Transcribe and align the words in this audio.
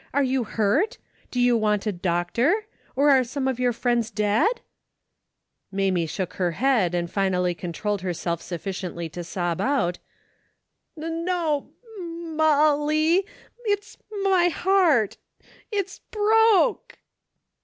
Are 0.15 0.23
you 0.23 0.45
hurt? 0.45 0.97
Do 1.29 1.39
you 1.39 1.55
want 1.55 1.85
a 1.85 1.91
doctor? 1.91 2.65
Or 2.95 3.11
are 3.11 3.23
some 3.23 3.47
of 3.47 3.59
your 3.59 3.71
friends 3.71 4.09
dead?" 4.09 4.61
Mamie 5.71 6.07
shook 6.07 6.33
her 6.41 6.53
head 6.53 6.95
and 6.95 7.07
finally 7.07 7.53
controlled 7.53 8.01
herself 8.01 8.41
sufficiently 8.41 9.09
to 9.09 9.23
sob 9.23 9.61
out: 9.61 9.99
"1^0, 10.97 11.61
M 11.61 11.69
m 11.99 12.35
molly. 12.35 13.27
It's 13.65 13.99
mv 14.25 14.51
heart! 14.53 15.17
It's 15.71 15.99
broke 16.09 16.97